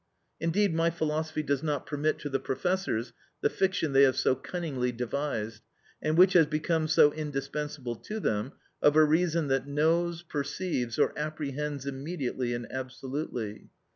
[0.39, 4.91] Indeed my philosophy does not permit to the professors the fiction they have so cunningly
[4.91, 5.61] devised,
[6.01, 11.13] and which has become so indispensable to them, of a reason that knows, perceives, or
[11.15, 13.69] apprehends immediately and absolutely.